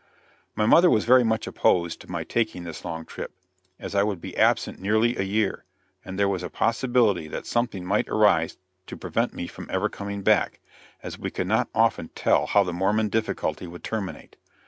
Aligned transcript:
My 0.55 0.65
mother 0.65 0.89
was 0.89 1.05
very 1.05 1.23
much 1.23 1.45
opposed 1.45 2.01
to 2.01 2.09
my 2.09 2.23
taking 2.23 2.63
this 2.63 2.83
long 2.83 3.05
trip, 3.05 3.35
as 3.79 3.93
I 3.93 4.01
would 4.01 4.19
be 4.19 4.35
absent 4.35 4.79
nearly 4.79 5.15
a 5.15 5.21
year, 5.21 5.63
and 6.03 6.17
there 6.17 6.27
was 6.27 6.41
a 6.41 6.49
possibility 6.49 7.27
that 7.27 7.45
something 7.45 7.85
might 7.85 8.09
arise 8.09 8.57
to 8.87 8.97
prevent 8.97 9.31
me 9.35 9.45
from 9.45 9.69
ever 9.69 9.89
coming 9.89 10.23
back, 10.23 10.59
as 11.03 11.19
we 11.19 11.29
could 11.29 11.45
not 11.45 11.69
often 11.75 12.07
tell 12.15 12.47
how 12.47 12.63
the 12.63 12.73
Mormon 12.73 13.09
difficulty 13.09 13.67
would 13.67 13.83
terminate. 13.83 14.37